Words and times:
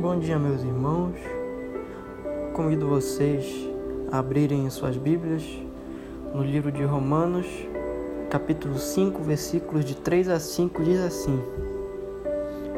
Bom 0.00 0.16
dia, 0.16 0.38
meus 0.38 0.62
irmãos. 0.62 1.16
Convido 2.54 2.86
vocês 2.86 3.68
a 4.12 4.20
abrirem 4.20 4.70
suas 4.70 4.96
Bíblias 4.96 5.42
no 6.32 6.44
livro 6.44 6.70
de 6.70 6.84
Romanos, 6.84 7.44
capítulo 8.30 8.78
5, 8.78 9.20
versículos 9.20 9.84
de 9.84 9.96
3 9.96 10.28
a 10.28 10.38
5, 10.38 10.84
diz 10.84 11.00
assim: 11.00 11.42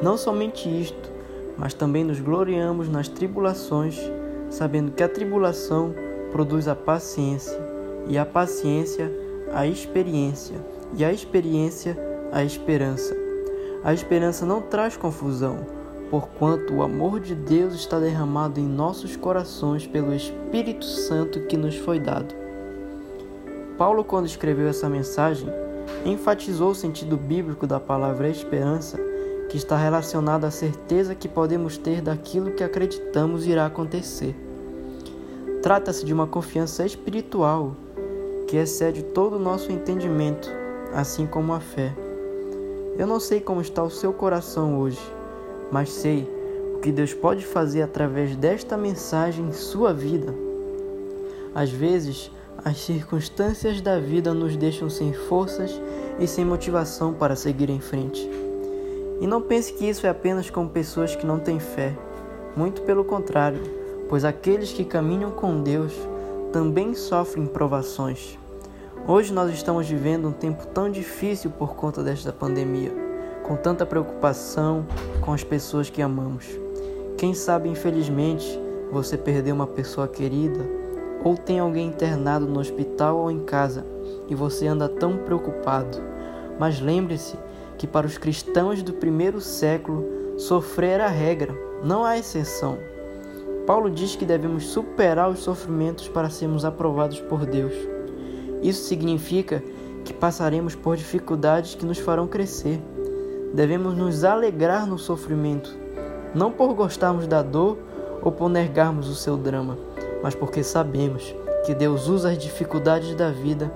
Não 0.03 0.17
somente 0.17 0.67
isto, 0.67 1.13
mas 1.59 1.75
também 1.75 2.05
nos 2.05 2.19
gloriamos 2.21 2.89
nas 2.89 3.07
tribulações, 3.07 4.01
sabendo 4.49 4.91
que 4.91 5.03
a 5.03 5.09
tribulação 5.09 5.95
produz 6.33 6.69
a 6.69 6.75
paciência, 6.75 7.61
e 8.09 8.17
a 8.17 8.25
paciência, 8.25 9.13
a 9.53 9.67
experiência, 9.67 10.57
e 10.97 11.05
a 11.05 11.13
experiência, 11.13 11.99
a 12.33 12.43
esperança. 12.43 13.15
A 13.85 13.93
esperança 13.93 14.47
não 14.47 14.63
traz 14.63 14.97
confusão, 14.97 15.80
porquanto 16.11 16.75
o 16.75 16.83
amor 16.83 17.21
de 17.21 17.37
Deus 17.37 17.73
está 17.75 18.01
derramado 18.01 18.59
em 18.59 18.67
nossos 18.67 19.17
corações 19.17 19.87
pelo 19.87 20.13
Espírito 20.13 20.85
Santo 20.85 21.41
que 21.43 21.57
nos 21.57 21.77
foi 21.77 22.01
dado. 22.01 22.35
Paulo, 23.79 24.03
quando 24.03 24.27
escreveu 24.27 24.69
essa 24.69 24.89
mensagem, 24.89 25.49
enfatizou 26.05 26.73
o 26.73 26.75
sentido 26.75 27.17
bíblico 27.17 27.67
da 27.67 27.79
palavra 27.79 28.29
esperança, 28.29 28.99
que 29.49 29.57
está 29.57 29.77
relacionado 29.77 30.45
à 30.45 30.51
certeza 30.51 31.15
que 31.15 31.29
podemos 31.29 31.79
ter 31.79 32.03
daquilo 32.03 32.53
que 32.53 32.65
acreditamos 32.65 33.47
irá 33.47 33.67
acontecer. 33.67 34.35
Trata-se 35.63 36.05
de 36.05 36.13
uma 36.13 36.27
confiança 36.27 36.85
espiritual 36.85 37.77
que 38.49 38.57
excede 38.57 39.03
todo 39.03 39.37
o 39.37 39.41
nosso 39.41 39.71
entendimento, 39.71 40.51
assim 40.93 41.27
como 41.27 41.53
a 41.53 41.61
fé. 41.61 41.95
Eu 42.99 43.07
não 43.07 43.21
sei 43.21 43.41
como 43.41 43.61
está 43.61 43.83
o 43.83 43.91
seu 43.91 44.13
coração 44.13 44.79
hoje, 44.79 45.01
mas 45.71 45.91
sei 45.91 46.29
o 46.75 46.81
que 46.81 46.91
Deus 46.93 47.13
pode 47.13 47.45
fazer 47.45 47.83
através 47.83 48.35
desta 48.37 48.77
mensagem 48.77 49.47
em 49.47 49.53
sua 49.53 49.93
vida. 49.93 50.35
Às 51.55 51.71
vezes, 51.71 52.31
as 52.65 52.79
circunstâncias 52.79 53.81
da 53.81 53.99
vida 53.99 54.35
nos 54.35 54.57
deixam 54.57 54.91
sem 54.91 55.13
forças 55.13 55.81
e 56.19 56.27
sem 56.27 56.45
motivação 56.45 57.13
para 57.13 57.35
seguir 57.35 57.71
em 57.71 57.81
frente. 57.81 58.29
E 59.21 59.27
não 59.27 59.43
pense 59.43 59.73
que 59.73 59.89
isso 59.89 60.07
é 60.07 60.11
apenas 60.11 60.49
com 60.51 60.67
pessoas 60.69 61.15
que 61.15 61.27
não 61.27 61.39
têm 61.39 61.59
fé. 61.59 61.97
Muito 62.57 62.83
pelo 62.83 63.05
contrário, 63.05 63.61
pois 64.09 64.25
aqueles 64.25 64.73
que 64.73 64.85
caminham 64.85 65.31
com 65.31 65.63
Deus 65.63 65.93
também 66.53 66.95
sofrem 66.95 67.47
provações. 67.47 68.39
Hoje 69.07 69.33
nós 69.33 69.53
estamos 69.53 69.89
vivendo 69.89 70.29
um 70.29 70.33
tempo 70.33 70.67
tão 70.67 70.91
difícil 70.91 71.51
por 71.51 71.75
conta 71.75 72.03
desta 72.03 72.33
pandemia, 72.33 72.93
com 73.43 73.57
tanta 73.57 73.85
preocupação 73.85 74.87
com 75.21 75.33
as 75.33 75.45
pessoas 75.45 75.91
que 75.91 76.03
amamos. 76.03 76.47
Quem 77.17 77.35
sabe, 77.35 77.69
infelizmente, 77.69 78.59
você 78.91 79.17
perdeu 79.17 79.55
uma 79.55 79.67
pessoa 79.67 80.09
querida 80.09 80.61
ou 81.23 81.37
tem 81.37 81.59
alguém 81.59 81.89
internado 81.89 82.47
no 82.47 82.61
hospital 82.61 83.19
ou 83.19 83.31
em 83.31 83.41
casa 83.41 83.85
e 84.29 84.35
você 84.35 84.67
anda 84.67 84.89
tão 84.89 85.19
preocupado. 85.19 85.99
Mas 86.59 86.81
lembre-se 86.81 87.37
que 87.77 87.87
para 87.87 88.07
os 88.07 88.19
cristãos 88.19 88.83
do 88.83 88.93
primeiro 88.93 89.41
século, 89.41 90.05
sofrer 90.37 90.91
era 90.91 91.07
a 91.07 91.09
regra, 91.09 91.55
não 91.83 92.05
há 92.05 92.19
exceção. 92.19 92.79
Paulo 93.67 93.91
diz 93.91 94.17
que 94.17 94.25
devemos 94.25 94.67
superar 94.67 95.31
os 95.31 95.41
sofrimentos 95.41 96.09
para 96.09 96.29
sermos 96.29 96.65
aprovados 96.65 97.21
por 97.21 97.47
Deus. 97.47 97.73
Isso 98.63 98.85
significa 98.85 99.63
que 100.05 100.13
passaremos 100.13 100.75
por 100.75 100.97
dificuldades 100.97 101.75
que 101.75 101.87
nos 101.87 101.99
farão 101.99 102.27
crescer. 102.27 102.81
Devemos 103.53 103.97
nos 103.97 104.25
alegrar 104.25 104.87
no 104.87 104.99
sofrimento, 104.99 105.77
não 106.35 106.53
por 106.53 106.73
gostarmos 106.75 107.27
da 107.27 107.43
dor 107.43 107.79
ou 108.23 108.31
por 108.31 108.49
negarmos 108.49 109.09
o 109.09 109.15
seu 109.15 109.37
drama, 109.37 109.77
mas 110.23 110.35
porque 110.35 110.63
sabemos 110.63 111.35
que 111.65 111.75
Deus 111.75 112.09
usa 112.09 112.31
as 112.31 112.39
dificuldades 112.39 113.15
da 113.15 113.31
vida 113.31 113.73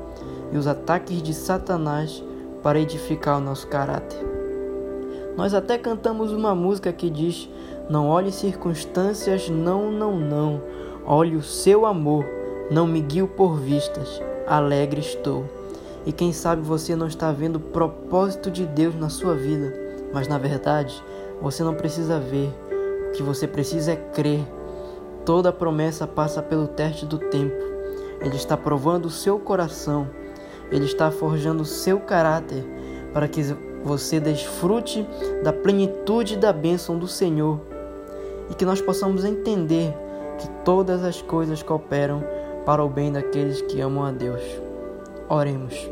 e 0.53 0.57
os 0.57 0.67
ataques 0.67 1.23
de 1.23 1.35
Satanás 1.35 2.23
para 2.63 2.79
edificar 2.79 3.39
o 3.39 3.41
nosso 3.41 3.67
caráter. 3.67 4.19
Nós 5.37 5.53
até 5.53 5.77
cantamos 5.77 6.33
uma 6.33 6.55
música 6.55 6.93
que 6.93 7.11
diz: 7.11 7.49
Não 7.91 8.09
olhe 8.09 8.31
circunstâncias, 8.31 9.49
não, 9.49 9.91
não, 9.91 10.17
não. 10.17 10.61
Olhe 11.05 11.37
o 11.37 11.43
seu 11.43 11.85
amor, 11.85 12.25
não 12.71 12.87
me 12.87 13.01
guio 13.01 13.27
por 13.27 13.59
vistas 13.59 14.23
alegre 14.47 15.01
estou. 15.01 15.45
E 16.07 16.13
quem 16.13 16.33
sabe 16.33 16.63
você 16.63 16.95
não 16.95 17.07
está 17.07 17.33
vendo 17.33 17.57
o 17.57 17.61
propósito 17.61 18.51
de 18.51 18.67
Deus 18.67 18.95
na 18.95 19.09
sua 19.09 19.35
vida, 19.35 19.73
mas 20.13 20.29
na 20.29 20.37
verdade 20.37 21.03
você 21.41 21.63
não 21.63 21.75
precisa 21.75 22.19
ver. 22.19 22.53
O 23.09 23.13
que 23.13 23.23
você 23.23 23.47
precisa 23.47 23.93
é 23.93 23.97
crer. 23.97 24.47
Toda 25.25 25.53
promessa 25.53 26.07
passa 26.07 26.43
pelo 26.43 26.67
teste 26.67 27.07
do 27.07 27.19
tempo. 27.19 27.57
Ele 28.21 28.37
está 28.37 28.57
provando 28.57 29.07
o 29.07 29.11
seu 29.11 29.39
coração. 29.39 30.09
Ele 30.71 30.85
está 30.85 31.11
forjando 31.11 31.63
o 31.63 31.67
seu 31.67 32.01
caráter 32.01 32.65
para 33.13 33.29
que 33.29 33.43
você 33.85 34.19
desfrute 34.19 35.07
da 35.43 35.53
plenitude 35.53 36.37
da 36.37 36.53
bênção 36.53 36.99
do 36.99 37.07
Senhor 37.07 37.61
e 38.51 38.55
que 38.55 38.65
nós 38.65 38.81
possamos 38.81 39.25
entender 39.25 39.95
que 40.39 40.49
todas 40.65 41.05
as 41.05 41.23
coisas 41.23 41.63
cooperam 41.63 42.25
para 42.67 42.85
o 42.85 42.89
bem 42.89 43.13
daqueles 43.13 43.63
que 43.63 43.81
amam 43.81 44.05
a 44.05 44.11
Deus. 44.11 44.43
Oremos. 45.29 45.89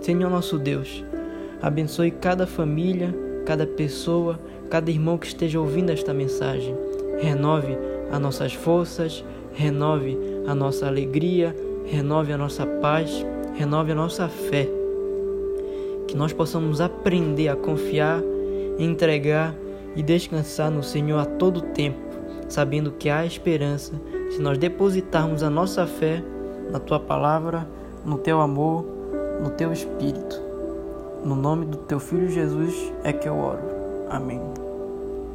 Senhor 0.00 0.30
nosso 0.30 0.58
Deus, 0.58 1.04
abençoe 1.62 2.10
cada 2.10 2.46
família, 2.46 3.14
cada 3.44 3.66
pessoa, 3.66 4.38
cada 4.68 4.90
irmão 4.90 5.16
que 5.16 5.26
esteja 5.26 5.60
ouvindo 5.60 5.90
esta 5.90 6.12
mensagem. 6.12 6.74
Renove 7.18 7.76
as 8.10 8.20
nossas 8.20 8.52
forças, 8.52 9.24
renove 9.52 10.18
a 10.46 10.54
nossa 10.54 10.86
alegria, 10.86 11.54
renove 11.84 12.32
a 12.32 12.38
nossa 12.38 12.66
paz, 12.66 13.24
renove 13.54 13.92
a 13.92 13.94
nossa 13.94 14.28
fé. 14.28 14.68
Que 16.08 16.16
nós 16.16 16.32
possamos 16.32 16.80
aprender 16.80 17.48
a 17.48 17.56
confiar, 17.56 18.20
entregar 18.78 19.54
e 19.94 20.02
descansar 20.02 20.70
no 20.70 20.82
Senhor 20.82 21.18
a 21.18 21.24
todo 21.24 21.60
tempo, 21.60 21.98
sabendo 22.48 22.92
que 22.92 23.08
há 23.08 23.24
esperança 23.24 23.94
se 24.30 24.40
nós 24.40 24.58
depositarmos 24.58 25.42
a 25.42 25.50
nossa 25.50 25.86
fé 25.86 26.22
na 26.70 26.78
tua 26.78 26.98
palavra, 26.98 27.66
no 28.06 28.18
teu 28.18 28.40
amor, 28.40 28.84
no 29.42 29.50
teu 29.50 29.72
espírito. 29.72 30.40
No 31.24 31.34
nome 31.34 31.66
do 31.66 31.76
teu 31.78 31.98
filho 31.98 32.28
Jesus 32.28 32.92
é 33.02 33.12
que 33.12 33.28
eu 33.28 33.36
oro. 33.36 33.58
Amém. 34.08 34.65